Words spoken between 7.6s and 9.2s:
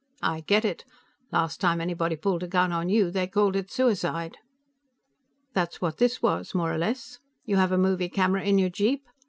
a movie camera in your jeep?